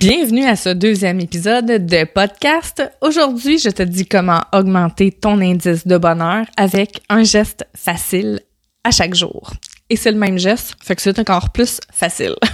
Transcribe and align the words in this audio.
Bienvenue 0.00 0.44
à 0.44 0.56
ce 0.56 0.70
deuxième 0.70 1.20
épisode 1.20 1.66
de 1.66 2.04
podcast. 2.04 2.82
Aujourd'hui, 3.00 3.58
je 3.58 3.70
te 3.70 3.82
dis 3.82 4.06
comment 4.06 4.42
augmenter 4.52 5.12
ton 5.12 5.40
indice 5.40 5.86
de 5.86 5.96
bonheur 5.96 6.46
avec 6.56 7.00
un 7.08 7.22
geste 7.22 7.64
facile 7.76 8.40
à 8.82 8.90
chaque 8.90 9.14
jour. 9.14 9.52
Et 9.90 9.96
c'est 9.96 10.10
le 10.10 10.18
même 10.18 10.36
geste, 10.36 10.74
fait 10.82 10.96
que 10.96 11.00
c'est 11.00 11.18
encore 11.20 11.50
plus 11.50 11.80
facile. 11.92 12.34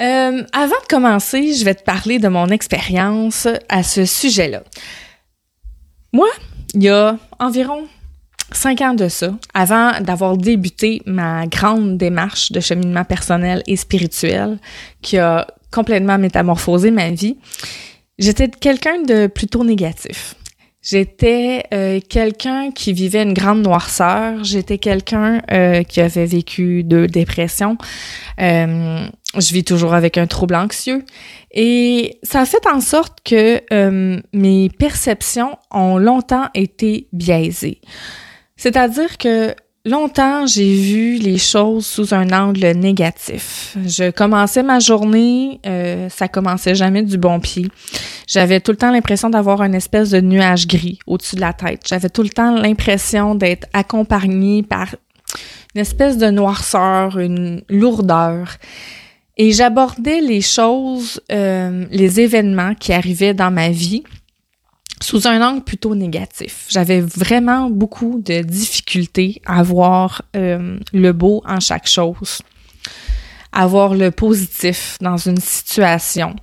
Euh, 0.00 0.42
avant 0.54 0.80
de 0.80 0.86
commencer, 0.88 1.52
je 1.52 1.64
vais 1.66 1.74
te 1.74 1.84
parler 1.84 2.18
de 2.18 2.26
mon 2.26 2.48
expérience 2.48 3.46
à 3.68 3.82
ce 3.82 4.06
sujet-là. 4.06 4.64
Moi, 6.14 6.28
il 6.74 6.84
y 6.84 6.88
a 6.88 7.18
environ 7.38 7.86
cinq 8.54 8.80
ans 8.80 8.94
de 8.94 9.08
ça, 9.08 9.32
avant 9.54 10.00
d'avoir 10.00 10.36
débuté 10.36 11.02
ma 11.06 11.46
grande 11.46 11.98
démarche 11.98 12.52
de 12.52 12.60
cheminement 12.60 13.04
personnel 13.04 13.62
et 13.66 13.76
spirituel 13.76 14.58
qui 15.00 15.18
a 15.18 15.46
complètement 15.70 16.18
métamorphosé 16.18 16.90
ma 16.90 17.10
vie, 17.10 17.36
j'étais 18.18 18.48
quelqu'un 18.48 19.02
de 19.02 19.26
plutôt 19.26 19.64
négatif. 19.64 20.36
J'étais 20.82 21.62
euh, 21.72 22.00
quelqu'un 22.08 22.72
qui 22.72 22.92
vivait 22.92 23.22
une 23.22 23.34
grande 23.34 23.62
noirceur. 23.62 24.42
J'étais 24.42 24.78
quelqu'un 24.78 25.40
euh, 25.52 25.84
qui 25.84 26.00
avait 26.00 26.26
vécu 26.26 26.82
de 26.82 27.06
dépression. 27.06 27.78
Euh, 28.40 29.06
je 29.38 29.54
vis 29.54 29.62
toujours 29.62 29.94
avec 29.94 30.18
un 30.18 30.26
trouble 30.26 30.56
anxieux. 30.56 31.04
Et 31.52 32.18
ça 32.24 32.40
a 32.40 32.46
fait 32.46 32.66
en 32.66 32.80
sorte 32.80 33.18
que 33.24 33.62
mes 34.32 34.70
perceptions 34.70 35.56
ont 35.70 35.98
longtemps 35.98 36.48
été 36.54 37.06
biaisées. 37.12 37.80
C'est-à-dire 38.62 39.18
que 39.18 39.56
Longtemps, 39.84 40.46
j'ai 40.46 40.72
vu 40.76 41.16
les 41.16 41.38
choses 41.38 41.84
sous 41.84 42.14
un 42.14 42.30
angle 42.30 42.64
négatif. 42.70 43.76
Je 43.84 44.12
commençais 44.12 44.62
ma 44.62 44.78
journée, 44.78 45.58
euh, 45.66 46.08
ça 46.08 46.28
commençait 46.28 46.76
jamais 46.76 47.02
du 47.02 47.18
bon 47.18 47.40
pied. 47.40 47.66
J'avais 48.28 48.60
tout 48.60 48.70
le 48.70 48.76
temps 48.76 48.92
l'impression 48.92 49.28
d'avoir 49.28 49.60
une 49.64 49.74
espèce 49.74 50.10
de 50.10 50.20
nuage 50.20 50.68
gris 50.68 51.00
au-dessus 51.08 51.34
de 51.34 51.40
la 51.40 51.52
tête. 51.52 51.80
J'avais 51.84 52.10
tout 52.10 52.22
le 52.22 52.28
temps 52.28 52.54
l'impression 52.54 53.34
d'être 53.34 53.66
accompagnée 53.72 54.62
par 54.62 54.94
une 55.74 55.80
espèce 55.80 56.16
de 56.16 56.30
noirceur, 56.30 57.18
une 57.18 57.62
lourdeur. 57.68 58.58
Et 59.36 59.50
j'abordais 59.50 60.20
les 60.20 60.42
choses, 60.42 61.20
euh, 61.32 61.86
les 61.90 62.20
événements 62.20 62.76
qui 62.76 62.92
arrivaient 62.92 63.34
dans 63.34 63.50
ma 63.50 63.70
vie 63.70 64.04
sous 65.02 65.26
un 65.26 65.42
angle 65.42 65.62
plutôt 65.62 65.94
négatif. 65.94 66.66
J'avais 66.68 67.00
vraiment 67.00 67.68
beaucoup 67.68 68.22
de 68.24 68.40
difficultés 68.42 69.42
à 69.44 69.62
voir 69.62 70.22
euh, 70.36 70.78
le 70.92 71.12
beau 71.12 71.42
en 71.46 71.60
chaque 71.60 71.88
chose, 71.88 72.40
à 73.52 73.66
voir 73.66 73.94
le 73.94 74.10
positif 74.10 74.96
dans 75.00 75.16
une 75.16 75.40
situation. 75.40 76.36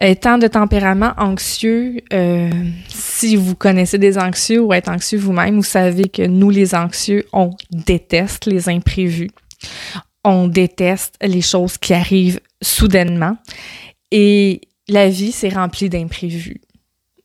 Étant 0.00 0.38
de 0.38 0.48
tempérament 0.48 1.12
anxieux, 1.18 2.00
euh, 2.12 2.50
si 2.88 3.36
vous 3.36 3.54
connaissez 3.54 3.98
des 3.98 4.18
anxieux 4.18 4.60
ou 4.60 4.72
êtes 4.72 4.88
anxieux 4.88 5.18
vous-même, 5.18 5.56
vous 5.56 5.62
savez 5.62 6.08
que 6.08 6.22
nous, 6.22 6.50
les 6.50 6.74
anxieux, 6.74 7.24
on 7.32 7.50
déteste 7.70 8.46
les 8.46 8.68
imprévus. 8.68 9.30
On 10.24 10.48
déteste 10.48 11.16
les 11.22 11.42
choses 11.42 11.78
qui 11.78 11.92
arrivent 11.92 12.40
soudainement. 12.60 13.36
Et 14.10 14.62
la 14.88 15.08
vie, 15.08 15.32
c'est 15.32 15.50
rempli 15.50 15.88
d'imprévus 15.88 16.60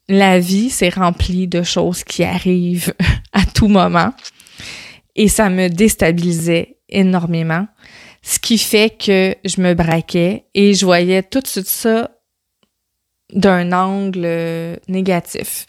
la 0.09 0.39
vie, 0.39 0.69
c'est 0.69 0.89
rempli 0.89 1.47
de 1.47 1.63
choses 1.63 2.03
qui 2.03 2.23
arrivent 2.23 2.93
à 3.33 3.45
tout 3.45 3.67
moment. 3.67 4.13
Et 5.15 5.27
ça 5.27 5.49
me 5.49 5.69
déstabilisait 5.69 6.77
énormément. 6.89 7.67
Ce 8.21 8.39
qui 8.39 8.57
fait 8.57 8.97
que 8.97 9.35
je 9.45 9.61
me 9.61 9.73
braquais 9.75 10.45
et 10.53 10.73
je 10.73 10.85
voyais 10.85 11.23
tout 11.23 11.43
ça 11.45 12.11
d'un 13.33 13.71
angle 13.71 14.79
négatif. 14.87 15.65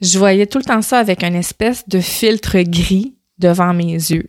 Je 0.00 0.18
voyais 0.18 0.46
tout 0.46 0.58
le 0.58 0.64
temps 0.64 0.82
ça 0.82 0.98
avec 0.98 1.22
une 1.22 1.34
espèce 1.34 1.88
de 1.88 2.00
filtre 2.00 2.60
gris 2.62 3.16
devant 3.38 3.74
mes 3.74 3.92
yeux. 3.92 4.28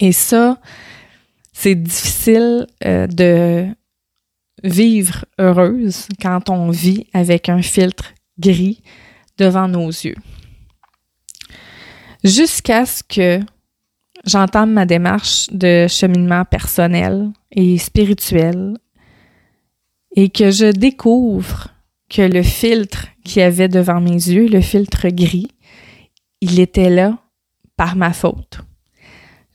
Et 0.00 0.12
ça, 0.12 0.58
c'est 1.52 1.74
difficile 1.74 2.66
euh, 2.84 3.06
de 3.06 3.66
vivre 4.62 5.24
heureuse 5.38 6.08
quand 6.20 6.50
on 6.50 6.70
vit 6.70 7.06
avec 7.12 7.48
un 7.48 7.62
filtre 7.62 8.12
gris 8.38 8.82
devant 9.36 9.68
nos 9.68 9.88
yeux. 9.88 10.16
Jusqu'à 12.24 12.84
ce 12.84 13.02
que 13.02 13.40
j'entame 14.24 14.72
ma 14.72 14.86
démarche 14.86 15.48
de 15.50 15.86
cheminement 15.88 16.44
personnel 16.44 17.30
et 17.52 17.78
spirituel 17.78 18.76
et 20.16 20.28
que 20.28 20.50
je 20.50 20.72
découvre 20.72 21.68
que 22.08 22.22
le 22.22 22.42
filtre 22.42 23.06
qu'il 23.24 23.40
y 23.40 23.44
avait 23.44 23.68
devant 23.68 24.00
mes 24.00 24.10
yeux, 24.10 24.48
le 24.48 24.60
filtre 24.60 25.08
gris, 25.08 25.48
il 26.40 26.58
était 26.58 26.90
là 26.90 27.18
par 27.76 27.94
ma 27.94 28.12
faute. 28.12 28.60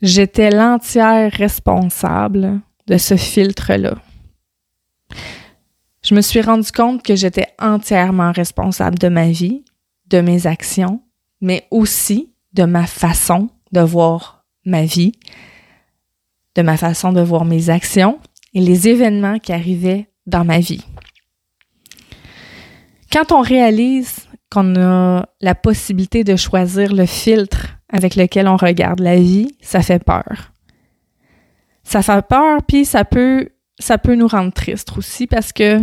J'étais 0.01 0.51
l'entière 0.51 1.31
responsable 1.31 2.61
de 2.87 2.97
ce 2.97 3.15
filtre-là 3.15 3.95
je 6.03 6.15
me 6.15 6.21
suis 6.21 6.41
rendu 6.41 6.71
compte 6.71 7.01
que 7.01 7.15
j'étais 7.15 7.47
entièrement 7.59 8.31
responsable 8.31 8.99
de 8.99 9.07
ma 9.07 9.29
vie, 9.29 9.63
de 10.07 10.19
mes 10.19 10.47
actions, 10.47 11.01
mais 11.41 11.65
aussi 11.71 12.33
de 12.53 12.63
ma 12.63 12.85
façon 12.85 13.49
de 13.71 13.81
voir 13.81 14.45
ma 14.65 14.83
vie, 14.83 15.13
de 16.55 16.61
ma 16.61 16.77
façon 16.77 17.13
de 17.13 17.21
voir 17.21 17.45
mes 17.45 17.69
actions 17.69 18.19
et 18.53 18.61
les 18.61 18.87
événements 18.87 19.39
qui 19.39 19.53
arrivaient 19.53 20.07
dans 20.27 20.45
ma 20.45 20.59
vie. 20.59 20.85
Quand 23.11 23.31
on 23.31 23.41
réalise 23.41 24.27
qu'on 24.51 24.75
a 24.75 25.25
la 25.41 25.55
possibilité 25.55 26.23
de 26.23 26.35
choisir 26.35 26.93
le 26.93 27.05
filtre 27.05 27.77
avec 27.89 28.15
lequel 28.15 28.47
on 28.47 28.57
regarde 28.57 28.99
la 28.99 29.15
vie, 29.15 29.55
ça 29.61 29.81
fait 29.81 30.03
peur. 30.03 30.51
Ça 31.83 32.01
fait 32.01 32.25
peur, 32.27 32.61
puis 32.67 32.85
ça 32.85 33.03
peut 33.03 33.49
ça 33.79 33.97
peut 33.97 34.15
nous 34.15 34.27
rendre 34.27 34.53
tristes 34.53 34.91
aussi 34.97 35.27
parce 35.27 35.51
que 35.51 35.79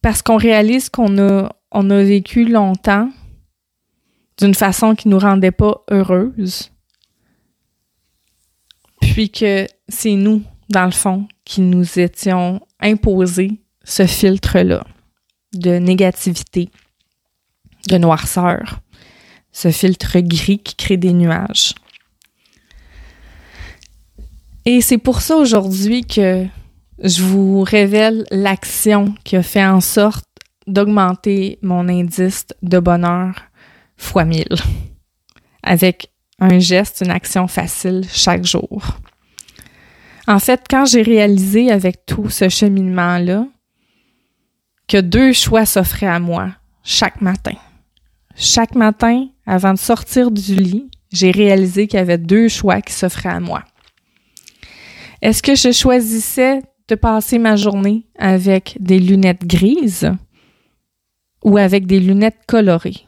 parce 0.00 0.22
qu'on 0.22 0.36
réalise 0.36 0.88
qu'on 0.88 1.18
a 1.18 1.50
on 1.70 1.90
a 1.90 2.02
vécu 2.02 2.44
longtemps 2.44 3.10
d'une 4.38 4.54
façon 4.54 4.94
qui 4.94 5.08
nous 5.08 5.18
rendait 5.18 5.50
pas 5.50 5.84
heureuse. 5.90 6.70
Puis 9.00 9.30
que 9.30 9.66
c'est 9.88 10.14
nous, 10.14 10.42
dans 10.68 10.84
le 10.84 10.92
fond, 10.92 11.26
qui 11.44 11.60
nous 11.60 11.98
étions 11.98 12.60
imposés 12.80 13.60
ce 13.84 14.06
filtre-là 14.06 14.84
de 15.54 15.78
négativité, 15.78 16.70
de 17.88 17.98
noirceur, 17.98 18.80
ce 19.50 19.70
filtre 19.70 20.20
gris 20.20 20.58
qui 20.58 20.76
crée 20.76 20.96
des 20.96 21.12
nuages. 21.12 21.74
Et 24.70 24.82
c'est 24.82 24.98
pour 24.98 25.22
ça 25.22 25.34
aujourd'hui 25.36 26.04
que 26.04 26.44
je 27.02 27.22
vous 27.22 27.62
révèle 27.62 28.26
l'action 28.30 29.14
qui 29.24 29.34
a 29.36 29.42
fait 29.42 29.64
en 29.64 29.80
sorte 29.80 30.26
d'augmenter 30.66 31.58
mon 31.62 31.88
indice 31.88 32.44
de 32.60 32.78
bonheur 32.78 33.34
fois 33.96 34.26
mille 34.26 34.56
avec 35.62 36.12
un 36.38 36.58
geste, 36.58 37.02
une 37.02 37.10
action 37.10 37.48
facile 37.48 38.04
chaque 38.12 38.44
jour. 38.44 38.98
En 40.26 40.38
fait, 40.38 40.60
quand 40.68 40.84
j'ai 40.84 41.00
réalisé 41.00 41.72
avec 41.72 42.04
tout 42.04 42.28
ce 42.28 42.50
cheminement-là 42.50 43.46
que 44.86 45.00
deux 45.00 45.32
choix 45.32 45.64
s'offraient 45.64 46.06
à 46.06 46.20
moi 46.20 46.50
chaque 46.84 47.22
matin. 47.22 47.56
Chaque 48.36 48.74
matin, 48.74 49.28
avant 49.46 49.72
de 49.72 49.78
sortir 49.78 50.30
du 50.30 50.56
lit, 50.56 50.90
j'ai 51.10 51.30
réalisé 51.30 51.86
qu'il 51.86 51.96
y 51.96 52.02
avait 52.02 52.18
deux 52.18 52.48
choix 52.48 52.82
qui 52.82 52.92
s'offraient 52.92 53.30
à 53.30 53.40
moi. 53.40 53.64
Est-ce 55.20 55.42
que 55.42 55.54
je 55.54 55.72
choisissais 55.72 56.62
de 56.88 56.94
passer 56.94 57.38
ma 57.38 57.56
journée 57.56 58.06
avec 58.18 58.76
des 58.80 58.98
lunettes 58.98 59.46
grises 59.46 60.12
ou 61.44 61.58
avec 61.58 61.86
des 61.86 62.00
lunettes 62.00 62.40
colorées? 62.46 63.06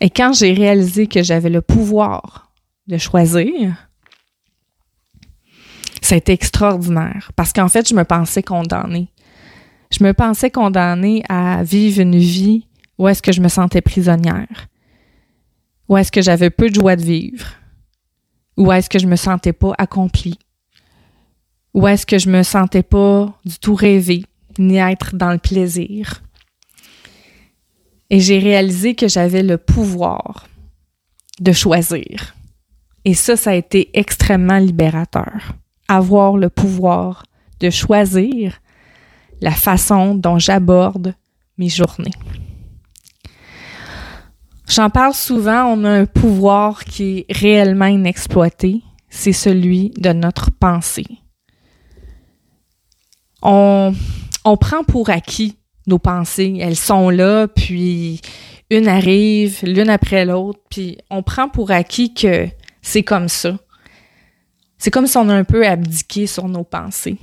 Et 0.00 0.10
quand 0.10 0.32
j'ai 0.32 0.52
réalisé 0.52 1.06
que 1.06 1.22
j'avais 1.22 1.50
le 1.50 1.60
pouvoir 1.60 2.52
de 2.86 2.96
choisir, 2.96 3.88
ça 6.00 6.14
a 6.14 6.18
été 6.18 6.32
extraordinaire 6.32 7.30
parce 7.36 7.52
qu'en 7.52 7.68
fait, 7.68 7.88
je 7.88 7.94
me 7.94 8.04
pensais 8.04 8.42
condamnée. 8.42 9.12
Je 9.92 10.02
me 10.02 10.14
pensais 10.14 10.50
condamnée 10.50 11.22
à 11.28 11.62
vivre 11.62 12.00
une 12.00 12.18
vie 12.18 12.66
où 12.98 13.08
est-ce 13.08 13.22
que 13.22 13.32
je 13.32 13.40
me 13.40 13.48
sentais 13.48 13.80
prisonnière, 13.80 14.68
où 15.88 15.96
est-ce 15.96 16.12
que 16.12 16.22
j'avais 16.22 16.50
peu 16.50 16.68
de 16.68 16.74
joie 16.74 16.96
de 16.96 17.02
vivre, 17.02 17.46
ou 18.56 18.72
est-ce 18.72 18.90
que 18.90 18.98
je 18.98 19.06
me 19.06 19.16
sentais 19.16 19.52
pas 19.52 19.72
accomplie? 19.78 20.38
Ou 21.74 21.86
est-ce 21.86 22.06
que 22.06 22.18
je 22.18 22.28
me 22.28 22.42
sentais 22.42 22.82
pas 22.82 23.32
du 23.44 23.58
tout 23.58 23.74
rêver, 23.74 24.24
ni 24.58 24.76
être 24.76 25.14
dans 25.14 25.32
le 25.32 25.38
plaisir? 25.38 26.22
Et 28.10 28.18
j'ai 28.18 28.38
réalisé 28.38 28.94
que 28.94 29.08
j'avais 29.08 29.42
le 29.42 29.56
pouvoir 29.56 30.48
de 31.40 31.52
choisir. 31.52 32.34
Et 33.04 33.14
ça, 33.14 33.36
ça 33.36 33.50
a 33.50 33.54
été 33.54 33.90
extrêmement 33.94 34.58
libérateur 34.58 35.54
avoir 35.90 36.36
le 36.36 36.48
pouvoir 36.48 37.24
de 37.58 37.68
choisir 37.68 38.60
la 39.40 39.50
façon 39.50 40.14
dont 40.14 40.38
j'aborde 40.38 41.14
mes 41.58 41.68
journées. 41.68 42.12
J'en 44.80 44.88
parle 44.88 45.12
souvent, 45.12 45.66
on 45.66 45.84
a 45.84 45.90
un 45.90 46.06
pouvoir 46.06 46.86
qui 46.86 47.18
est 47.18 47.26
réellement 47.28 47.84
inexploité, 47.84 48.80
c'est 49.10 49.34
celui 49.34 49.90
de 49.90 50.14
notre 50.14 50.50
pensée. 50.50 51.04
On, 53.42 53.92
on 54.42 54.56
prend 54.56 54.82
pour 54.82 55.10
acquis 55.10 55.58
nos 55.86 55.98
pensées, 55.98 56.56
elles 56.62 56.78
sont 56.78 57.10
là, 57.10 57.46
puis 57.46 58.22
une 58.70 58.88
arrive, 58.88 59.58
l'une 59.64 59.90
après 59.90 60.24
l'autre, 60.24 60.60
puis 60.70 60.96
on 61.10 61.22
prend 61.22 61.50
pour 61.50 61.70
acquis 61.72 62.14
que 62.14 62.48
c'est 62.80 63.02
comme 63.02 63.28
ça. 63.28 63.58
C'est 64.78 64.90
comme 64.90 65.06
si 65.06 65.18
on 65.18 65.28
a 65.28 65.34
un 65.34 65.44
peu 65.44 65.66
abdiqué 65.66 66.26
sur 66.26 66.48
nos 66.48 66.64
pensées. 66.64 67.18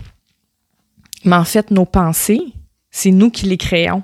Mais 1.25 1.38
en 1.38 1.44
fait, 1.44 1.71
nos 1.71 1.86
pensées, 1.86 2.53
c'est 2.92 3.10
nous 3.10 3.31
qui 3.31 3.48
les 3.48 3.57
créons. 3.57 4.03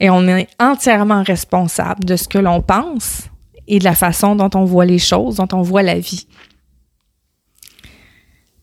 Et 0.00 0.10
on 0.10 0.26
est 0.28 0.48
entièrement 0.60 1.22
responsable 1.22 2.04
de 2.04 2.16
ce 2.16 2.28
que 2.28 2.38
l'on 2.38 2.60
pense 2.60 3.28
et 3.66 3.78
de 3.78 3.84
la 3.84 3.94
façon 3.94 4.36
dont 4.36 4.50
on 4.54 4.64
voit 4.64 4.84
les 4.84 4.98
choses, 4.98 5.36
dont 5.36 5.48
on 5.52 5.62
voit 5.62 5.82
la 5.82 5.98
vie. 5.98 6.26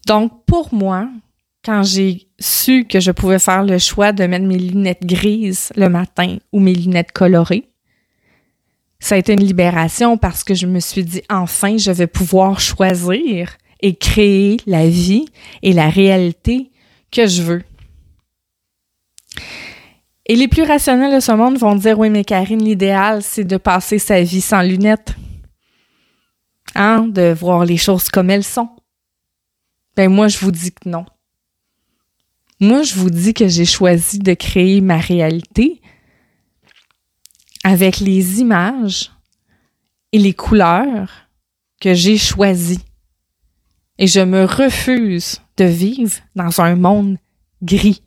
Donc, 0.05 0.45
pour 0.45 0.73
moi, 0.73 1.09
quand 1.63 1.83
j'ai 1.83 2.27
su 2.39 2.85
que 2.85 2.99
je 2.99 3.11
pouvais 3.11 3.39
faire 3.39 3.63
le 3.63 3.77
choix 3.77 4.11
de 4.11 4.25
mettre 4.25 4.45
mes 4.45 4.57
lunettes 4.57 5.05
grises 5.05 5.71
le 5.75 5.89
matin 5.89 6.37
ou 6.51 6.59
mes 6.59 6.73
lunettes 6.73 7.11
colorées, 7.11 7.69
ça 8.99 9.15
a 9.15 9.17
été 9.17 9.33
une 9.33 9.43
libération 9.43 10.17
parce 10.17 10.43
que 10.43 10.53
je 10.53 10.65
me 10.65 10.79
suis 10.79 11.03
dit, 11.03 11.21
enfin, 11.29 11.77
je 11.77 11.91
vais 11.91 12.07
pouvoir 12.07 12.59
choisir 12.59 13.57
et 13.81 13.95
créer 13.95 14.57
la 14.65 14.87
vie 14.87 15.25
et 15.61 15.73
la 15.73 15.89
réalité 15.89 16.71
que 17.11 17.27
je 17.27 17.41
veux. 17.41 17.63
Et 20.33 20.35
les 20.35 20.47
plus 20.47 20.63
rationnels 20.63 21.13
de 21.13 21.19
ce 21.19 21.31
monde 21.31 21.59
vont 21.59 21.75
dire 21.75 21.99
oui, 21.99 22.09
mais 22.09 22.23
Karine, 22.23 22.63
l'idéal, 22.63 23.21
c'est 23.21 23.43
de 23.43 23.57
passer 23.57 23.99
sa 23.99 24.23
vie 24.23 24.41
sans 24.41 24.63
lunettes. 24.63 25.13
Hein? 26.73 27.05
De 27.05 27.31
voir 27.33 27.65
les 27.65 27.77
choses 27.77 28.09
comme 28.09 28.31
elles 28.31 28.43
sont. 28.43 28.69
Ben, 29.95 30.11
moi, 30.11 30.29
je 30.29 30.39
vous 30.39 30.49
dis 30.49 30.71
que 30.71 30.89
non. 30.89 31.05
Moi, 32.59 32.81
je 32.81 32.95
vous 32.95 33.11
dis 33.11 33.35
que 33.35 33.47
j'ai 33.47 33.65
choisi 33.65 34.17
de 34.17 34.33
créer 34.33 34.81
ma 34.81 34.97
réalité 34.97 35.79
avec 37.63 37.99
les 37.99 38.39
images 38.39 39.11
et 40.13 40.17
les 40.17 40.33
couleurs 40.33 41.29
que 41.79 41.93
j'ai 41.93 42.17
choisies. 42.17 42.83
Et 43.99 44.07
je 44.07 44.21
me 44.21 44.45
refuse 44.45 45.41
de 45.57 45.65
vivre 45.65 46.17
dans 46.35 46.59
un 46.59 46.75
monde 46.75 47.19
gris. 47.61 48.01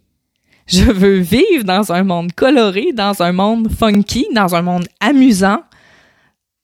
Je 0.67 0.83
veux 0.83 1.19
vivre 1.19 1.65
dans 1.65 1.93
un 1.93 2.03
monde 2.03 2.33
coloré, 2.33 2.93
dans 2.93 3.23
un 3.23 3.33
monde 3.33 3.71
funky, 3.71 4.27
dans 4.35 4.55
un 4.55 4.63
monde 4.63 4.89
amusant, 5.01 5.63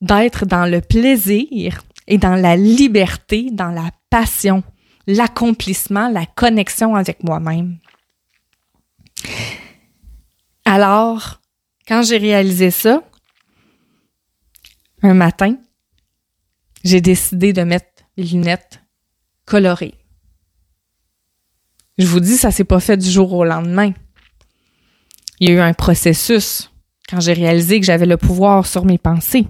d'être 0.00 0.44
dans 0.44 0.66
le 0.66 0.80
plaisir 0.80 1.82
et 2.08 2.18
dans 2.18 2.34
la 2.34 2.56
liberté, 2.56 3.50
dans 3.52 3.70
la 3.70 3.90
passion, 4.10 4.64
l'accomplissement, 5.06 6.08
la 6.08 6.26
connexion 6.26 6.96
avec 6.96 7.22
moi-même. 7.22 7.78
Alors, 10.64 11.40
quand 11.86 12.02
j'ai 12.02 12.18
réalisé 12.18 12.70
ça, 12.72 13.02
un 15.02 15.14
matin, 15.14 15.56
j'ai 16.84 17.00
décidé 17.00 17.52
de 17.52 17.62
mettre 17.62 18.04
les 18.16 18.24
lunettes 18.24 18.80
colorées. 19.46 19.94
Je 21.98 22.06
vous 22.06 22.20
dis, 22.20 22.36
ça 22.36 22.50
s'est 22.50 22.64
pas 22.64 22.80
fait 22.80 22.96
du 22.96 23.10
jour 23.10 23.32
au 23.32 23.44
lendemain. 23.44 23.92
Il 25.40 25.48
y 25.48 25.52
a 25.52 25.54
eu 25.54 25.60
un 25.60 25.74
processus 25.74 26.70
quand 27.08 27.20
j'ai 27.20 27.32
réalisé 27.32 27.80
que 27.80 27.86
j'avais 27.86 28.06
le 28.06 28.16
pouvoir 28.16 28.66
sur 28.66 28.84
mes 28.84 28.98
pensées. 28.98 29.46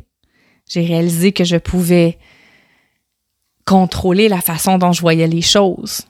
J'ai 0.68 0.84
réalisé 0.84 1.32
que 1.32 1.44
je 1.44 1.56
pouvais 1.56 2.18
contrôler 3.64 4.28
la 4.28 4.40
façon 4.40 4.78
dont 4.78 4.92
je 4.92 5.00
voyais 5.00 5.26
les 5.26 5.42
choses. 5.42 6.02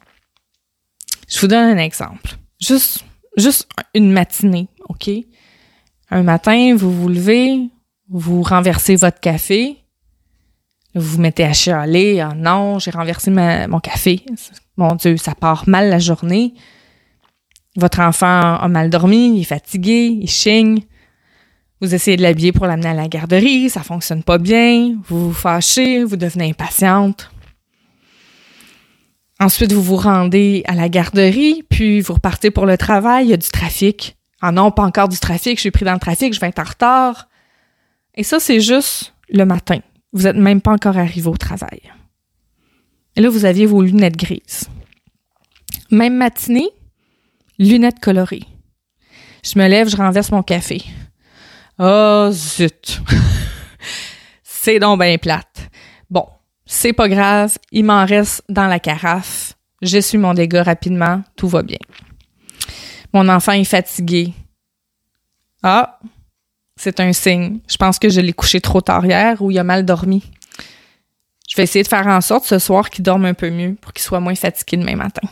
Je 1.28 1.40
vous 1.40 1.48
donne 1.48 1.78
un 1.78 1.82
exemple. 1.82 2.36
Juste, 2.60 3.04
juste 3.36 3.68
une 3.94 4.12
matinée, 4.12 4.68
OK? 4.88 5.10
Un 6.10 6.22
matin, 6.22 6.74
vous 6.76 6.92
vous 6.92 7.08
levez, 7.08 7.68
vous 8.08 8.42
renversez 8.42 8.96
votre 8.96 9.20
café, 9.20 9.78
vous 10.94 11.16
vous 11.16 11.20
mettez 11.20 11.44
à 11.44 11.52
chialer, 11.52 12.20
ah 12.20 12.34
non, 12.36 12.78
j'ai 12.78 12.90
renversé 12.90 13.30
mon 13.30 13.80
café. 13.80 14.24
Mon 14.82 14.96
Dieu, 14.96 15.16
ça 15.16 15.36
part 15.36 15.68
mal 15.68 15.90
la 15.90 16.00
journée. 16.00 16.54
Votre 17.76 18.00
enfant 18.00 18.56
a 18.56 18.66
mal 18.66 18.90
dormi, 18.90 19.36
il 19.36 19.42
est 19.42 19.44
fatigué, 19.44 20.18
il 20.20 20.28
chigne. 20.28 20.80
Vous 21.80 21.94
essayez 21.94 22.16
de 22.16 22.22
l'habiller 22.22 22.50
pour 22.50 22.66
l'amener 22.66 22.88
à 22.88 22.94
la 22.94 23.06
garderie, 23.06 23.70
ça 23.70 23.84
fonctionne 23.84 24.24
pas 24.24 24.38
bien, 24.38 24.96
vous 25.06 25.28
vous 25.28 25.32
fâchez, 25.32 26.02
vous 26.02 26.16
devenez 26.16 26.50
impatiente. 26.50 27.30
Ensuite, 29.38 29.72
vous 29.72 29.82
vous 29.82 29.96
rendez 29.96 30.64
à 30.66 30.74
la 30.74 30.88
garderie, 30.88 31.62
puis 31.70 32.00
vous 32.00 32.14
repartez 32.14 32.50
pour 32.50 32.66
le 32.66 32.76
travail, 32.76 33.26
il 33.26 33.30
y 33.30 33.34
a 33.34 33.36
du 33.36 33.50
trafic. 33.50 34.16
Ah 34.40 34.50
non, 34.50 34.72
pas 34.72 34.82
encore 34.82 35.08
du 35.08 35.18
trafic, 35.18 35.58
je 35.58 35.60
suis 35.60 35.70
pris 35.70 35.84
dans 35.84 35.94
le 35.94 36.00
trafic, 36.00 36.34
je 36.34 36.40
vais 36.40 36.48
être 36.48 36.58
en 36.58 36.64
retard. 36.64 37.28
Et 38.16 38.24
ça, 38.24 38.40
c'est 38.40 38.58
juste 38.58 39.14
le 39.28 39.44
matin. 39.44 39.78
Vous 40.12 40.24
n'êtes 40.24 40.34
même 40.34 40.60
pas 40.60 40.72
encore 40.72 40.98
arrivé 40.98 41.28
au 41.28 41.36
travail. 41.36 41.82
Et 43.16 43.20
là, 43.20 43.28
vous 43.28 43.44
aviez 43.44 43.66
vos 43.66 43.82
lunettes 43.82 44.16
grises. 44.16 44.68
Même 45.90 46.16
matinée, 46.16 46.70
lunettes 47.58 48.00
colorées. 48.00 48.46
Je 49.44 49.58
me 49.58 49.68
lève, 49.68 49.88
je 49.88 49.96
renverse 49.96 50.30
mon 50.30 50.42
café. 50.42 50.82
Oh 51.78 52.28
zut! 52.30 53.00
c'est 54.42 54.78
donc 54.78 55.00
bien 55.00 55.18
plate. 55.18 55.68
Bon, 56.08 56.26
c'est 56.64 56.92
pas 56.92 57.08
grave, 57.08 57.56
il 57.72 57.84
m'en 57.84 58.06
reste 58.06 58.42
dans 58.48 58.66
la 58.66 58.78
carafe. 58.78 59.54
J'essuie 59.82 60.18
mon 60.18 60.32
dégât 60.32 60.62
rapidement, 60.62 61.22
tout 61.36 61.48
va 61.48 61.62
bien. 61.62 61.78
Mon 63.12 63.28
enfant 63.28 63.52
est 63.52 63.64
fatigué. 63.64 64.32
Ah, 65.62 65.98
c'est 66.76 67.00
un 67.00 67.12
signe. 67.12 67.60
Je 67.68 67.76
pense 67.76 67.98
que 67.98 68.08
je 68.08 68.20
l'ai 68.20 68.32
couché 68.32 68.60
trop 68.60 68.80
tard 68.80 69.04
hier 69.04 69.42
ou 69.42 69.50
il 69.50 69.58
a 69.58 69.64
mal 69.64 69.84
dormi. 69.84 70.22
Je 71.52 71.56
vais 71.58 71.64
essayer 71.64 71.82
de 71.82 71.88
faire 71.88 72.06
en 72.06 72.22
sorte 72.22 72.46
ce 72.46 72.58
soir 72.58 72.88
qu'il 72.88 73.04
dorme 73.04 73.26
un 73.26 73.34
peu 73.34 73.50
mieux 73.50 73.74
pour 73.74 73.92
qu'il 73.92 74.02
soit 74.02 74.20
moins 74.20 74.34
fatigué 74.34 74.78
demain 74.78 74.96
matin. 74.96 75.28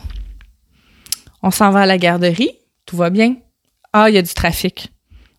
On 1.41 1.49
s'en 1.49 1.71
va 1.71 1.79
à 1.79 1.85
la 1.87 1.97
garderie. 1.97 2.51
Tout 2.85 2.95
va 2.95 3.09
bien. 3.09 3.37
Ah, 3.91 4.07
il 4.07 4.13
y 4.13 4.19
a 4.19 4.21
du 4.21 4.31
trafic. 4.31 4.93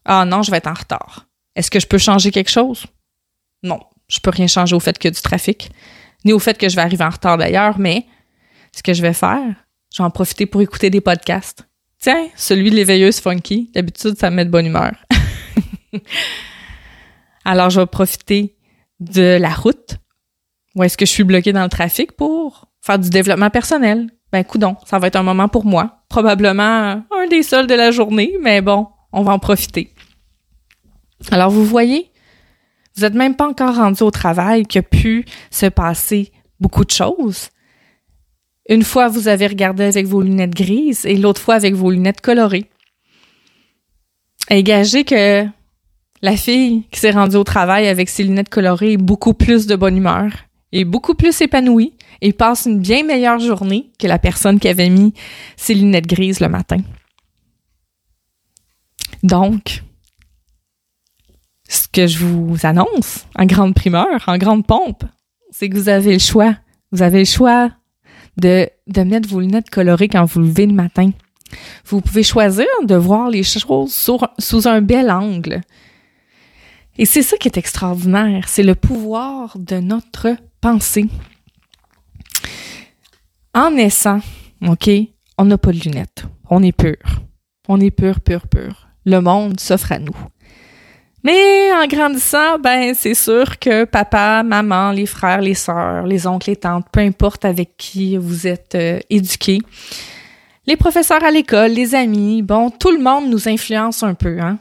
Ah 0.04 0.24
non, 0.24 0.42
je 0.42 0.50
vais 0.50 0.56
être 0.56 0.66
en 0.66 0.74
retard. 0.74 1.28
Est-ce 1.54 1.70
que 1.70 1.78
je 1.78 1.86
peux 1.86 1.98
changer 1.98 2.32
quelque 2.32 2.50
chose? 2.50 2.84
Non, 3.62 3.78
je 4.08 4.18
peux 4.18 4.30
rien 4.30 4.48
changer 4.48 4.74
au 4.74 4.80
fait 4.80 4.98
qu'il 4.98 5.08
y 5.08 5.12
a 5.12 5.14
du 5.14 5.22
trafic, 5.22 5.70
ni 6.24 6.32
au 6.32 6.40
fait 6.40 6.58
que 6.58 6.68
je 6.68 6.74
vais 6.74 6.82
arriver 6.82 7.04
en 7.04 7.10
retard 7.10 7.38
d'ailleurs, 7.38 7.78
mais 7.78 8.04
ce 8.74 8.82
que 8.82 8.92
je 8.92 9.02
vais 9.02 9.12
faire, 9.12 9.54
je 9.94 10.02
vais 10.02 10.04
en 10.04 10.10
profiter 10.10 10.46
pour 10.46 10.62
écouter 10.62 10.90
des 10.90 11.00
podcasts. 11.00 11.64
Tiens, 12.00 12.26
celui 12.34 12.70
de 12.70 12.74
l'éveilleuse 12.74 13.20
funky, 13.20 13.70
d'habitude, 13.72 14.18
ça 14.18 14.30
me 14.30 14.34
met 14.36 14.44
de 14.44 14.50
bonne 14.50 14.66
humeur. 14.66 14.94
Alors, 17.44 17.70
je 17.70 17.78
vais 17.78 17.86
profiter 17.86 18.56
de 18.98 19.38
la 19.40 19.50
route 19.50 20.01
où 20.74 20.82
est-ce 20.82 20.96
que 20.96 21.06
je 21.06 21.10
suis 21.10 21.24
bloqué 21.24 21.52
dans 21.52 21.62
le 21.62 21.68
trafic 21.68 22.12
pour 22.12 22.68
faire 22.80 22.98
du 22.98 23.10
développement 23.10 23.50
personnel? 23.50 24.10
Ben, 24.32 24.44
coudon, 24.44 24.76
ça 24.86 24.98
va 24.98 25.08
être 25.08 25.16
un 25.16 25.22
moment 25.22 25.48
pour 25.48 25.64
moi. 25.64 26.04
Probablement 26.08 27.02
un 27.10 27.26
des 27.28 27.42
seuls 27.42 27.66
de 27.66 27.74
la 27.74 27.90
journée, 27.90 28.36
mais 28.40 28.62
bon, 28.62 28.86
on 29.12 29.22
va 29.22 29.32
en 29.32 29.38
profiter. 29.38 29.92
Alors, 31.30 31.50
vous 31.50 31.64
voyez, 31.64 32.10
vous 32.96 33.02
n'êtes 33.02 33.14
même 33.14 33.36
pas 33.36 33.48
encore 33.48 33.76
rendu 33.76 34.02
au 34.02 34.10
travail 34.10 34.64
qu'il 34.64 34.80
a 34.80 34.82
pu 34.82 35.24
se 35.50 35.66
passer 35.66 36.32
beaucoup 36.60 36.84
de 36.84 36.90
choses. 36.90 37.48
Une 38.68 38.84
fois, 38.84 39.08
vous 39.08 39.28
avez 39.28 39.46
regardé 39.46 39.84
avec 39.84 40.06
vos 40.06 40.22
lunettes 40.22 40.54
grises 40.54 41.04
et 41.04 41.16
l'autre 41.16 41.40
fois 41.40 41.54
avec 41.54 41.74
vos 41.74 41.90
lunettes 41.90 42.20
colorées. 42.20 42.70
Et 44.50 44.62
gagez 44.62 45.04
que 45.04 45.44
la 46.22 46.36
fille 46.36 46.84
qui 46.90 47.00
s'est 47.00 47.10
rendue 47.10 47.36
au 47.36 47.44
travail 47.44 47.88
avec 47.88 48.08
ses 48.08 48.22
lunettes 48.22 48.48
colorées 48.48 48.92
est 48.92 48.98
beaucoup 48.98 49.34
plus 49.34 49.66
de 49.66 49.74
bonne 49.74 49.96
humeur, 49.96 50.30
est 50.72 50.84
beaucoup 50.84 51.14
plus 51.14 51.40
épanouie 51.40 51.94
et 52.20 52.32
passe 52.32 52.66
une 52.66 52.80
bien 52.80 53.04
meilleure 53.04 53.38
journée 53.38 53.90
que 53.98 54.06
la 54.06 54.18
personne 54.18 54.58
qui 54.58 54.68
avait 54.68 54.88
mis 54.88 55.12
ses 55.56 55.74
lunettes 55.74 56.06
grises 56.06 56.40
le 56.40 56.48
matin. 56.48 56.78
Donc, 59.22 59.82
ce 61.68 61.86
que 61.88 62.06
je 62.06 62.24
vous 62.24 62.56
annonce 62.64 63.26
en 63.36 63.46
grande 63.46 63.74
primeur, 63.74 64.22
en 64.26 64.38
grande 64.38 64.66
pompe, 64.66 65.04
c'est 65.50 65.68
que 65.68 65.76
vous 65.76 65.88
avez 65.88 66.12
le 66.12 66.18
choix. 66.18 66.56
Vous 66.90 67.02
avez 67.02 67.20
le 67.20 67.24
choix 67.24 67.70
de, 68.36 68.68
de 68.86 69.02
mettre 69.02 69.28
vos 69.28 69.40
lunettes 69.40 69.70
colorées 69.70 70.08
quand 70.08 70.24
vous 70.24 70.40
levez 70.40 70.66
le 70.66 70.74
matin. 70.74 71.10
Vous 71.86 72.00
pouvez 72.00 72.22
choisir 72.22 72.66
de 72.84 72.94
voir 72.94 73.30
les 73.30 73.42
choses 73.42 73.92
sous 74.38 74.68
un 74.68 74.80
bel 74.80 75.10
angle. 75.10 75.60
Et 76.98 77.06
c'est 77.06 77.22
ça 77.22 77.36
qui 77.36 77.48
est 77.48 77.56
extraordinaire, 77.56 78.48
c'est 78.48 78.62
le 78.62 78.74
pouvoir 78.74 79.56
de 79.56 79.76
notre 79.76 80.36
pensée. 80.60 81.06
En 83.54 83.70
naissant, 83.70 84.20
OK, 84.66 84.90
on 85.38 85.44
n'a 85.44 85.58
pas 85.58 85.72
de 85.72 85.80
lunettes. 85.80 86.24
On 86.50 86.62
est 86.62 86.72
pur. 86.72 86.96
On 87.68 87.80
est 87.80 87.90
pur, 87.90 88.20
pur, 88.20 88.46
pur. 88.46 88.88
Le 89.04 89.20
monde 89.20 89.58
s'offre 89.58 89.92
à 89.92 89.98
nous. 89.98 90.16
Mais 91.24 91.72
en 91.72 91.86
grandissant, 91.86 92.58
ben 92.58 92.94
c'est 92.94 93.14
sûr 93.14 93.58
que 93.58 93.84
papa, 93.84 94.42
maman, 94.42 94.90
les 94.90 95.06
frères, 95.06 95.40
les 95.40 95.54
sœurs, 95.54 96.04
les 96.04 96.26
oncles, 96.26 96.50
les 96.50 96.56
tantes, 96.56 96.86
peu 96.92 97.00
importe 97.00 97.44
avec 97.44 97.76
qui 97.76 98.16
vous 98.16 98.46
êtes 98.46 98.74
euh, 98.74 98.98
éduqués, 99.08 99.60
les 100.66 100.76
professeurs 100.76 101.22
à 101.22 101.30
l'école, 101.30 101.70
les 101.70 101.94
amis, 101.94 102.42
bon, 102.42 102.70
tout 102.70 102.90
le 102.90 103.02
monde 103.02 103.28
nous 103.28 103.48
influence 103.48 104.02
un 104.02 104.14
peu, 104.14 104.40
hein. 104.40 104.58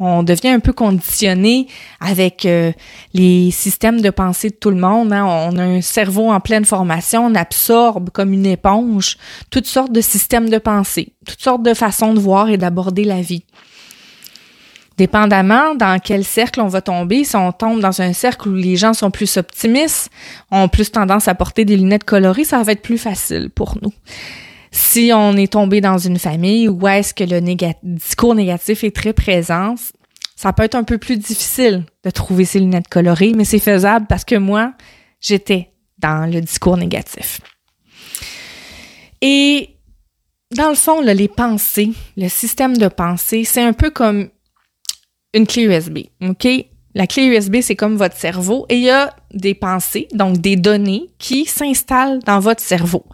On 0.00 0.24
devient 0.24 0.48
un 0.48 0.58
peu 0.58 0.72
conditionné 0.72 1.68
avec 2.00 2.46
euh, 2.46 2.72
les 3.12 3.52
systèmes 3.52 4.00
de 4.00 4.10
pensée 4.10 4.50
de 4.50 4.56
tout 4.56 4.70
le 4.70 4.76
monde. 4.76 5.12
Hein. 5.12 5.24
On 5.24 5.56
a 5.56 5.62
un 5.62 5.80
cerveau 5.82 6.32
en 6.32 6.40
pleine 6.40 6.64
formation, 6.64 7.26
on 7.26 7.34
absorbe 7.36 8.10
comme 8.10 8.32
une 8.32 8.46
éponge 8.46 9.16
toutes 9.50 9.66
sortes 9.66 9.92
de 9.92 10.00
systèmes 10.00 10.50
de 10.50 10.58
pensée, 10.58 11.12
toutes 11.24 11.40
sortes 11.40 11.62
de 11.62 11.74
façons 11.74 12.12
de 12.12 12.18
voir 12.18 12.48
et 12.48 12.56
d'aborder 12.56 13.04
la 13.04 13.20
vie. 13.20 13.44
Dépendamment 14.96 15.76
dans 15.76 16.00
quel 16.00 16.24
cercle 16.24 16.60
on 16.60 16.68
va 16.68 16.80
tomber, 16.80 17.22
si 17.24 17.36
on 17.36 17.52
tombe 17.52 17.80
dans 17.80 18.00
un 18.00 18.12
cercle 18.12 18.48
où 18.48 18.54
les 18.54 18.76
gens 18.76 18.94
sont 18.94 19.10
plus 19.10 19.36
optimistes, 19.36 20.10
ont 20.50 20.68
plus 20.68 20.90
tendance 20.90 21.28
à 21.28 21.34
porter 21.34 21.64
des 21.64 21.76
lunettes 21.76 22.04
colorées, 22.04 22.44
ça 22.44 22.62
va 22.62 22.72
être 22.72 22.82
plus 22.82 22.98
facile 22.98 23.48
pour 23.50 23.76
nous. 23.82 23.92
Si 24.76 25.12
on 25.14 25.36
est 25.36 25.52
tombé 25.52 25.80
dans 25.80 25.98
une 25.98 26.18
famille 26.18 26.68
où 26.68 26.88
est-ce 26.88 27.14
que 27.14 27.22
le 27.22 27.40
discours 27.84 28.34
négatif 28.34 28.82
est 28.82 28.94
très 28.94 29.12
présent, 29.12 29.76
ça 30.34 30.52
peut 30.52 30.64
être 30.64 30.74
un 30.74 30.82
peu 30.82 30.98
plus 30.98 31.16
difficile 31.16 31.84
de 32.02 32.10
trouver 32.10 32.44
ces 32.44 32.58
lunettes 32.58 32.88
colorées, 32.88 33.34
mais 33.36 33.44
c'est 33.44 33.60
faisable 33.60 34.06
parce 34.08 34.24
que 34.24 34.34
moi, 34.34 34.72
j'étais 35.20 35.70
dans 35.98 36.28
le 36.28 36.40
discours 36.40 36.76
négatif. 36.76 37.40
Et 39.22 39.76
dans 40.50 40.70
le 40.70 40.74
fond, 40.74 41.00
les 41.00 41.28
pensées, 41.28 41.92
le 42.16 42.28
système 42.28 42.76
de 42.76 42.88
pensée, 42.88 43.44
c'est 43.44 43.62
un 43.62 43.74
peu 43.74 43.90
comme 43.90 44.28
une 45.34 45.46
clé 45.46 45.66
USB. 45.66 45.98
OK? 46.20 46.48
La 46.96 47.06
clé 47.06 47.26
USB, 47.26 47.60
c'est 47.60 47.76
comme 47.76 47.94
votre 47.94 48.16
cerveau 48.16 48.66
et 48.68 48.74
il 48.74 48.82
y 48.82 48.90
a 48.90 49.14
des 49.32 49.54
pensées, 49.54 50.08
donc 50.14 50.38
des 50.38 50.56
données 50.56 51.10
qui 51.18 51.44
s'installent 51.44 52.18
dans 52.24 52.40
votre 52.40 52.60
cerveau. 52.60 53.04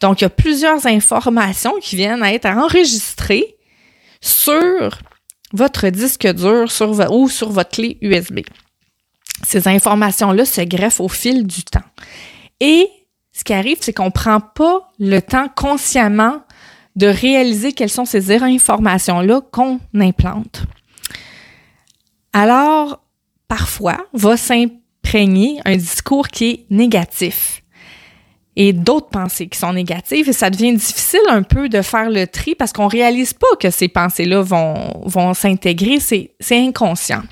Donc, 0.00 0.20
il 0.20 0.24
y 0.24 0.26
a 0.26 0.30
plusieurs 0.30 0.86
informations 0.86 1.74
qui 1.80 1.96
viennent 1.96 2.22
à 2.22 2.32
être 2.32 2.46
enregistrées 2.46 3.56
sur 4.20 4.98
votre 5.52 5.88
disque 5.88 6.26
dur 6.34 6.68
ou 7.10 7.28
sur 7.28 7.50
votre 7.50 7.70
clé 7.70 7.98
USB. 8.00 8.40
Ces 9.44 9.68
informations-là 9.68 10.44
se 10.44 10.60
greffent 10.62 11.00
au 11.00 11.08
fil 11.08 11.46
du 11.46 11.62
temps. 11.64 11.84
Et 12.60 12.88
ce 13.32 13.44
qui 13.44 13.52
arrive, 13.52 13.78
c'est 13.80 13.92
qu'on 13.92 14.06
ne 14.06 14.10
prend 14.10 14.40
pas 14.40 14.90
le 14.98 15.20
temps 15.20 15.48
consciemment 15.48 16.42
de 16.96 17.06
réaliser 17.06 17.72
quelles 17.72 17.90
sont 17.90 18.04
ces 18.04 18.32
informations-là 18.32 19.40
qu'on 19.52 19.78
implante. 19.94 20.62
Alors, 22.32 23.00
parfois, 23.46 23.98
va 24.12 24.36
s'imprégner 24.36 25.60
un 25.64 25.76
discours 25.76 26.28
qui 26.28 26.50
est 26.50 26.66
négatif 26.70 27.62
et 28.58 28.72
d'autres 28.72 29.08
pensées 29.08 29.46
qui 29.46 29.56
sont 29.56 29.72
négatives 29.72 30.28
et 30.28 30.32
ça 30.32 30.50
devient 30.50 30.74
difficile 30.74 31.20
un 31.28 31.42
peu 31.42 31.68
de 31.68 31.80
faire 31.80 32.10
le 32.10 32.26
tri 32.26 32.56
parce 32.56 32.72
qu'on 32.72 32.88
réalise 32.88 33.32
pas 33.32 33.46
que 33.60 33.70
ces 33.70 33.86
pensées-là 33.86 34.42
vont, 34.42 35.00
vont 35.04 35.32
s'intégrer, 35.32 36.00
c'est, 36.00 36.32
c'est 36.40 36.58
inconscient. 36.58 37.22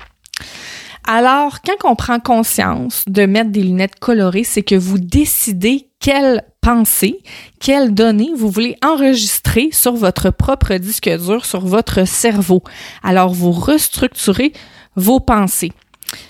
Alors, 1.05 1.59
quand 1.61 1.89
on 1.89 1.95
prend 1.95 2.19
conscience 2.19 3.03
de 3.07 3.25
mettre 3.25 3.49
des 3.49 3.61
lunettes 3.61 3.99
colorées, 3.99 4.45
c'est 4.45 4.63
que 4.63 4.75
vous 4.75 4.99
décidez 4.99 5.89
quelles 5.99 6.43
pensées, 6.61 7.19
quelles 7.59 7.93
données 7.93 8.31
vous 8.35 8.49
voulez 8.49 8.77
enregistrer 8.81 9.69
sur 9.73 9.93
votre 9.93 10.31
propre 10.31 10.75
disque 10.75 11.09
dur, 11.09 11.45
sur 11.45 11.61
votre 11.61 12.07
cerveau. 12.07 12.63
Alors, 13.03 13.33
vous 13.33 13.51
restructurez 13.51 14.53
vos 14.95 15.19
pensées. 15.19 15.71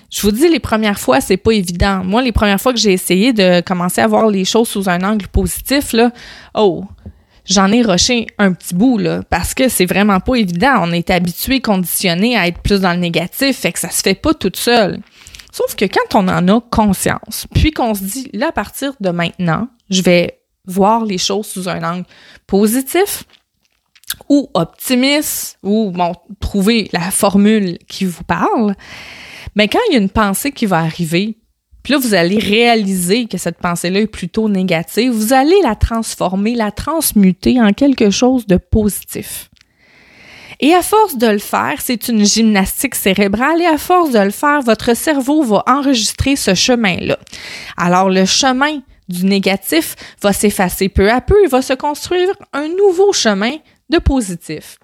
Je 0.10 0.22
vous 0.22 0.32
dis, 0.32 0.48
les 0.48 0.60
premières 0.60 1.00
fois, 1.00 1.20
c'est 1.20 1.38
pas 1.38 1.52
évident. 1.52 2.04
Moi, 2.04 2.22
les 2.22 2.32
premières 2.32 2.62
fois 2.62 2.74
que 2.74 2.80
j'ai 2.80 2.94
essayé 2.94 3.34
de 3.34 3.62
commencer 3.62 4.02
à 4.02 4.08
voir 4.08 4.28
les 4.28 4.46
choses 4.46 4.70
sous 4.70 4.90
un 4.90 5.02
angle 5.04 5.28
positif, 5.28 5.92
là, 5.92 6.12
oh, 6.54 6.86
j'en 7.46 7.72
ai 7.72 7.82
rushé 7.82 8.28
un 8.38 8.54
petit 8.54 8.74
bout, 8.74 8.98
là, 8.98 9.22
parce 9.30 9.54
que 9.54 9.68
c'est 9.68 9.86
vraiment 9.86 10.20
pas 10.20 10.36
évident. 10.36 10.76
On 10.82 10.92
est 10.92 11.10
habitué, 11.10 11.60
conditionné 11.60 12.38
à 12.38 12.48
être 12.48 12.60
plus 12.60 12.80
dans 12.80 12.94
le 12.94 13.00
négatif, 13.00 13.58
fait 13.58 13.74
que 13.74 13.80
ça 13.80 13.90
se 13.90 14.02
fait 14.02 14.16
pas 14.16 14.34
toute 14.34 14.58
seule. 14.58 15.00
Sauf 15.52 15.76
que 15.76 15.86
quand 15.86 16.16
on 16.16 16.28
en 16.28 16.48
a 16.48 16.62
conscience, 16.62 17.48
puis 17.54 17.72
qu'on 17.72 17.94
se 17.94 18.04
dit, 18.04 18.30
là, 18.34 18.50
à 18.50 18.52
partir 18.52 18.94
de 19.02 19.10
maintenant, 19.10 19.68
je 19.90 20.02
vais 20.02 20.40
voir 20.66 21.04
les 21.04 21.18
choses 21.18 21.48
sous 21.48 21.68
un 21.68 21.84
angle 21.84 22.06
positif, 22.46 23.24
ou 24.30 24.50
optimiste 24.54 25.58
ou 25.64 25.92
bon, 25.92 26.14
trouver 26.40 26.90
la 26.94 27.12
formule 27.12 27.78
qui 27.88 28.06
vous 28.06 28.24
parle, 28.24 28.76
mais 29.58 29.68
quand 29.68 29.80
il 29.90 29.94
y 29.94 29.96
a 29.96 30.00
une 30.00 30.10
pensée 30.10 30.52
qui 30.52 30.68
va 30.68 30.78
arriver, 30.78 31.36
puis 31.82 31.94
là, 31.94 32.00
vous 32.00 32.14
allez 32.14 32.38
réaliser 32.38 33.26
que 33.26 33.40
cette 33.40 33.58
pensée-là 33.58 34.02
est 34.02 34.08
plutôt 34.08 34.50
négative, 34.50 35.12
vous 35.12 35.34
allez 35.34 35.60
la 35.64 35.74
transformer, 35.74 36.54
la 36.54 36.70
transmuter 36.70 37.60
en 37.60 37.74
quelque 37.74 38.12
chose 38.12 38.46
de 38.46 38.58
positif. 38.58 39.50
Et 40.60 40.76
à 40.76 40.84
force 40.84 41.18
de 41.18 41.26
le 41.26 41.40
faire, 41.40 41.76
c'est 41.80 42.08
une 42.08 42.24
gymnastique 42.24 42.94
cérébrale 42.94 43.60
et 43.62 43.66
à 43.66 43.80
force 43.80 44.12
de 44.12 44.20
le 44.20 44.30
faire, 44.30 44.62
votre 44.62 44.96
cerveau 44.96 45.42
va 45.42 45.64
enregistrer 45.66 46.36
ce 46.36 46.54
chemin-là. 46.54 47.18
Alors 47.78 48.12
le 48.12 48.26
chemin 48.26 48.82
du 49.10 49.26
négatif 49.26 49.96
va 50.22 50.34
s'effacer 50.34 50.88
peu 50.88 51.10
à 51.12 51.22
peu, 51.22 51.36
il 51.44 51.50
va 51.50 51.64
se 51.64 51.74
construire 51.74 52.30
un 52.54 52.68
nouveau 52.68 53.12
chemin 53.12 53.56
de 53.90 53.98
positif. 53.98 54.78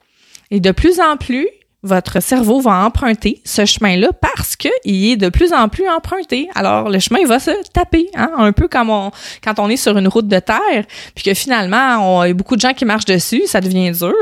Et 0.49 0.59
de 0.59 0.71
plus 0.71 0.99
en 0.99 1.17
plus, 1.17 1.47
votre 1.83 2.21
cerveau 2.21 2.61
va 2.61 2.85
emprunter 2.85 3.41
ce 3.43 3.65
chemin-là 3.65 4.09
parce 4.13 4.55
qu'il 4.55 4.71
est 4.85 5.17
de 5.17 5.29
plus 5.29 5.51
en 5.53 5.67
plus 5.67 5.87
emprunté. 5.87 6.49
Alors, 6.55 6.89
le 6.89 6.97
chemin 6.99 7.25
va 7.25 7.39
se 7.39 7.51
taper, 7.71 8.09
hein, 8.15 8.31
un 8.37 8.53
peu 8.53 8.69
comme 8.69 8.89
on, 8.89 9.11
quand 9.43 9.59
on 9.59 9.69
est 9.69 9.77
sur 9.77 9.97
une 9.97 10.07
route 10.07 10.27
de 10.27 10.39
terre, 10.39 10.85
puis 11.13 11.25
que 11.25 11.33
finalement, 11.33 12.23
il 12.23 12.29
y 12.29 12.31
a 12.31 12.33
beaucoup 12.33 12.55
de 12.55 12.61
gens 12.61 12.73
qui 12.73 12.85
marchent 12.85 13.05
dessus, 13.05 13.43
ça 13.45 13.59
devient 13.59 13.91
dur 13.91 14.13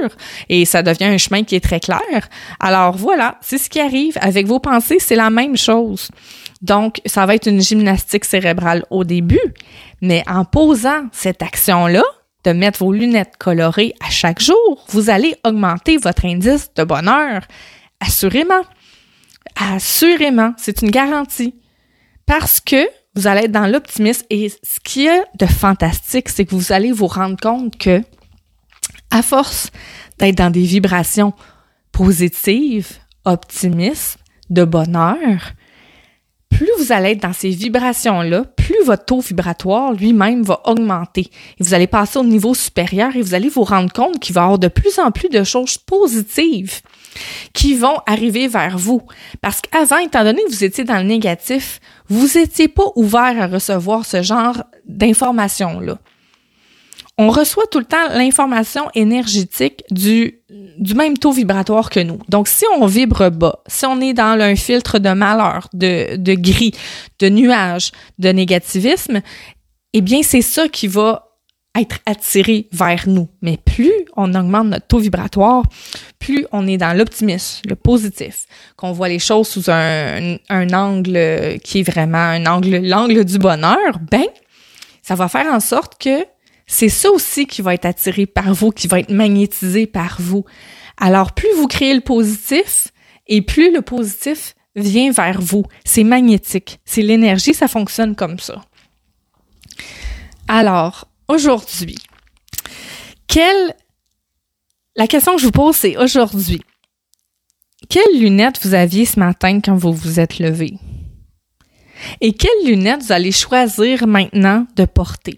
et 0.50 0.66
ça 0.66 0.82
devient 0.82 1.06
un 1.06 1.18
chemin 1.18 1.44
qui 1.44 1.56
est 1.56 1.64
très 1.64 1.80
clair. 1.80 2.30
Alors 2.60 2.98
voilà, 2.98 3.38
c'est 3.42 3.60
ce 3.60 3.70
qui 3.70 3.80
arrive. 3.80 4.18
Avec 4.22 4.48
vos 4.48 4.60
pensées, 4.60 4.98
c'est 5.00 5.16
la 5.16 5.30
même 5.30 5.56
chose. 5.56 6.10
Donc, 6.62 7.02
ça 7.06 7.26
va 7.26 7.36
être 7.36 7.48
une 7.48 7.62
gymnastique 7.62 8.26
cérébrale 8.26 8.86
au 8.90 9.04
début, 9.04 9.40
mais 10.02 10.24
en 10.28 10.46
posant 10.46 11.06
cette 11.12 11.42
action-là, 11.42 12.04
de 12.44 12.52
mettre 12.52 12.80
vos 12.80 12.92
lunettes 12.92 13.38
colorées 13.38 13.94
à 14.06 14.10
chaque 14.10 14.42
jour, 14.42 14.86
vous 14.90 15.10
allez 15.10 15.36
augmenter 15.44 15.98
votre 15.98 16.26
indice 16.26 16.72
de 16.76 16.84
bonheur. 16.84 17.42
Assurément. 18.00 18.64
Assurément. 19.56 20.54
C'est 20.58 20.82
une 20.82 20.92
garantie. 20.92 21.56
Parce 22.26 22.60
que 22.60 22.88
vous 23.16 23.28
allez 23.28 23.46
être 23.46 23.52
dans 23.52 23.68
l'optimisme 23.68 24.26
et 24.30 24.50
ce 24.50 24.80
qui 24.84 25.06
est 25.06 25.24
de 25.38 25.46
fantastique, 25.46 26.30
c'est 26.30 26.46
que 26.46 26.56
vous 26.56 26.72
allez 26.72 26.92
vous 26.92 27.08
rendre 27.08 27.38
compte 27.40 27.78
que, 27.78 28.02
à 29.10 29.22
force 29.22 29.70
d'être 30.18 30.38
dans 30.38 30.50
des 30.50 30.64
vibrations 30.64 31.34
positives, 31.92 32.88
optimistes, 33.26 34.18
de 34.50 34.64
bonheur, 34.64 35.54
plus 36.52 36.70
vous 36.78 36.92
allez 36.92 37.12
être 37.12 37.22
dans 37.22 37.34
ces 37.34 37.50
vibrations-là, 37.50 38.44
plus 38.44 38.76
votre 38.86 39.06
taux 39.06 39.22
vibratoire 39.22 39.94
lui-même 39.94 40.44
va 40.44 40.62
augmenter. 40.66 41.30
Et 41.60 41.64
vous 41.64 41.74
allez 41.74 41.88
passer 41.88 42.20
au 42.20 42.24
niveau 42.24 42.54
supérieur 42.54 43.16
et 43.16 43.22
vous 43.22 43.34
allez 43.34 43.50
vous 43.50 43.64
rendre 43.64 43.92
compte 43.92 44.20
qu'il 44.20 44.36
va 44.36 44.42
y 44.42 44.44
avoir 44.44 44.60
de 44.60 44.68
plus 44.68 45.00
en 45.00 45.12
plus 45.12 45.30
de 45.30 45.44
choses 45.44 45.78
positives 45.78 46.82
qui 47.54 47.74
vont 47.76 47.98
arriver 48.06 48.48
vers 48.48 48.78
vous. 48.78 49.02
Parce 49.42 49.62
qu'avant, 49.62 49.98
étant 49.98 50.24
donné 50.24 50.44
que 50.44 50.50
vous 50.50 50.64
étiez 50.64 50.84
dans 50.84 50.98
le 50.98 51.04
négatif, 51.04 51.80
vous 52.10 52.38
étiez 52.38 52.68
pas 52.68 52.92
ouvert 52.96 53.42
à 53.42 53.48
recevoir 53.48 54.06
ce 54.06 54.22
genre 54.22 54.64
d'informations-là 54.86 55.98
on 57.22 57.30
reçoit 57.30 57.68
tout 57.70 57.78
le 57.78 57.86
temps 57.86 58.10
l'information 58.16 58.90
énergétique 58.96 59.84
du, 59.92 60.40
même 60.96 61.16
taux 61.20 61.32
vibratoire 61.32 61.92
que 61.92 62.00
nous. 62.00 62.18
Donc, 62.30 62.48
si 62.48 62.66
on 62.80 62.88
vibre 62.88 63.30
bas, 63.30 63.60
si 63.68 63.86
on 63.86 64.02
est 64.02 64.14
dans 64.14 64.42
un 64.42 64.56
filtre 64.56 64.98
de 64.98 65.10
malheur, 65.12 65.68
de, 65.72 66.16
de 66.16 66.34
gris, 66.34 66.74
de 67.20 67.30
nuages, 67.30 67.92
de 68.18 68.30
négativisme, 68.30 69.22
eh 69.94 70.02
bien, 70.02 70.24
c'est 70.24 70.42
ça 70.42 70.68
qui 70.68 70.88
va 70.88 71.28
être 71.80 72.00
attiré 72.08 72.68
vers 72.72 73.04
nous. 73.06 73.30
Mais 73.44 73.58
plus 73.58 73.94
on 74.18 74.34
augmente 74.34 74.70
notre 74.70 74.88
taux 74.88 74.98
vibratoire, 74.98 75.62
plus 76.18 76.48
on 76.52 76.66
est 76.66 76.78
dans 76.78 76.98
l'optimisme, 76.98 77.70
le 77.70 77.76
positif, 77.76 78.48
qu'on 78.78 78.94
voit 78.94 79.10
les 79.10 79.20
choses 79.20 79.48
sous 79.48 79.70
un, 79.70 80.38
un 80.50 80.74
angle 80.74 81.60
qui 81.64 81.82
est 81.82 81.84
vraiment 81.84 82.18
un 82.18 82.48
angle, 82.48 82.78
l'angle 82.78 83.24
du 83.26 83.38
bonheur, 83.38 84.00
ben, 84.10 84.26
ça 85.04 85.14
va 85.14 85.30
faire 85.30 85.46
en 85.54 85.60
sorte 85.60 86.02
que 86.02 86.26
c'est 86.72 86.88
ça 86.88 87.12
aussi 87.12 87.48
qui 87.48 87.62
va 87.62 87.74
être 87.74 87.86
attiré 87.86 88.26
par 88.26 88.54
vous, 88.54 88.72
qui 88.72 88.88
va 88.88 89.02
être 89.02 89.12
magnétisé 89.12 89.88
par 89.88 90.22
vous. 90.22 90.46
Alors, 90.96 91.34
plus 91.34 91.50
vous 91.58 91.68
créez 91.68 91.94
le 91.94 92.00
positif 92.00 92.88
et 93.28 93.42
plus 93.42 93.74
le 93.74 93.82
positif 93.82 94.56
vient 94.78 95.12
vers 95.12 95.42
vous. 95.42 95.66
C'est 95.84 96.06
magnétique. 96.06 96.80
C'est 96.86 97.02
l'énergie, 97.02 97.54
ça 97.54 97.68
fonctionne 97.68 98.16
comme 98.16 98.40
ça. 98.40 98.62
Alors, 100.48 101.10
aujourd'hui, 101.28 101.98
quelle... 103.28 103.76
La 104.96 105.08
question 105.08 105.36
que 105.36 105.42
je 105.42 105.48
vous 105.48 105.52
pose, 105.52 105.76
c'est 105.76 105.98
aujourd'hui, 105.98 106.62
quelles 107.90 108.18
lunettes 108.18 108.60
vous 108.64 108.74
aviez 108.74 109.04
ce 109.04 109.20
matin 109.20 109.60
quand 109.60 109.76
vous 109.76 109.92
vous 109.92 110.22
êtes 110.22 110.40
levé? 110.40 110.76
Et 112.22 112.32
quelles 112.32 112.66
lunettes 112.66 113.04
vous 113.04 113.12
allez 113.12 113.34
choisir 113.34 114.08
maintenant 114.08 114.66
de 114.78 114.86
porter? 114.86 115.38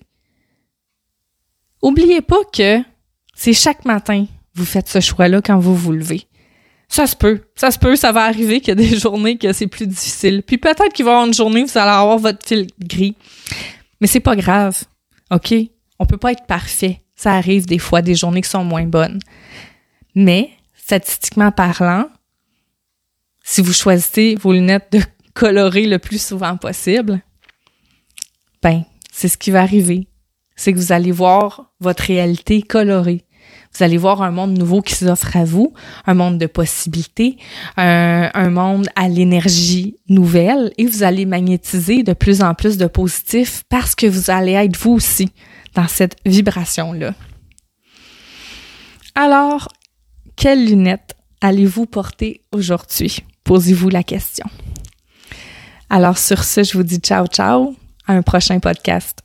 Oubliez 1.83 2.21
pas 2.21 2.43
que 2.51 2.79
c'est 3.35 3.53
chaque 3.53 3.85
matin 3.85 4.25
vous 4.55 4.65
faites 4.65 4.87
ce 4.87 4.99
choix-là 4.99 5.41
quand 5.41 5.59
vous 5.59 5.75
vous 5.75 5.91
levez. 5.91 6.27
Ça 6.87 7.07
se 7.07 7.15
peut, 7.15 7.41
ça 7.55 7.71
se 7.71 7.79
peut, 7.79 7.95
ça 7.95 8.11
va 8.11 8.23
arriver 8.23 8.59
qu'il 8.59 8.69
y 8.69 8.71
a 8.71 8.75
des 8.75 8.99
journées 8.99 9.37
que 9.37 9.51
c'est 9.51 9.67
plus 9.67 9.87
difficile. 9.87 10.43
Puis 10.43 10.57
peut-être 10.57 10.93
qu'il 10.93 11.05
va 11.05 11.11
y 11.11 11.13
avoir 11.13 11.27
une 11.27 11.33
journée 11.33 11.63
où 11.63 11.67
vous 11.67 11.77
allez 11.77 11.91
avoir 11.91 12.19
votre 12.19 12.45
fil 12.45 12.67
gris. 12.79 13.15
Mais 13.99 14.07
c'est 14.07 14.19
pas 14.19 14.35
grave. 14.35 14.83
OK? 15.31 15.53
On 15.99 16.05
peut 16.05 16.17
pas 16.17 16.31
être 16.31 16.45
parfait. 16.45 17.01
Ça 17.15 17.33
arrive 17.33 17.65
des 17.65 17.79
fois 17.79 18.01
des 18.01 18.15
journées 18.15 18.41
qui 18.41 18.49
sont 18.49 18.63
moins 18.63 18.85
bonnes. 18.85 19.19
Mais, 20.15 20.51
statistiquement 20.75 21.51
parlant, 21.51 22.07
si 23.43 23.61
vous 23.61 23.73
choisissez 23.73 24.35
vos 24.35 24.53
lunettes 24.53 24.91
de 24.91 25.01
colorer 25.33 25.85
le 25.85 25.99
plus 25.99 26.21
souvent 26.21 26.57
possible, 26.57 27.21
ben, 28.61 28.83
c'est 29.11 29.27
ce 29.27 29.37
qui 29.37 29.51
va 29.51 29.61
arriver. 29.61 30.07
C'est 30.55 30.73
que 30.73 30.77
vous 30.77 30.91
allez 30.91 31.11
voir 31.11 31.73
votre 31.79 32.03
réalité 32.03 32.61
colorée. 32.61 33.25
Vous 33.75 33.83
allez 33.83 33.97
voir 33.97 34.21
un 34.21 34.29
monde 34.29 34.57
nouveau 34.57 34.81
qui 34.81 34.93
s'offre 34.93 35.35
à 35.35 35.45
vous, 35.45 35.73
un 36.05 36.13
monde 36.13 36.37
de 36.37 36.45
possibilités, 36.45 37.37
un, 37.75 38.49
monde 38.49 38.87
à 38.95 39.07
l'énergie 39.07 39.97
nouvelle 40.07 40.71
et 40.77 40.85
vous 40.85 41.01
allez 41.01 41.25
magnétiser 41.25 42.03
de 42.03 42.13
plus 42.13 42.43
en 42.43 42.53
plus 42.53 42.77
de 42.77 42.85
positifs 42.85 43.63
parce 43.69 43.95
que 43.95 44.05
vous 44.05 44.29
allez 44.29 44.51
être 44.51 44.77
vous 44.77 44.91
aussi 44.91 45.29
dans 45.73 45.87
cette 45.87 46.17
vibration-là. 46.25 47.15
Alors, 49.15 49.69
quelles 50.35 50.65
lunettes 50.65 51.15
allez-vous 51.41 51.87
porter 51.87 52.41
aujourd'hui? 52.51 53.19
Posez-vous 53.43 53.89
la 53.89 54.03
question. 54.03 54.45
Alors 55.89 56.17
sur 56.17 56.43
ce, 56.43 56.63
je 56.63 56.73
vous 56.73 56.83
dis 56.83 56.97
ciao 56.97 57.25
ciao 57.27 57.75
à 58.07 58.13
un 58.13 58.21
prochain 58.21 58.59
podcast. 58.59 59.19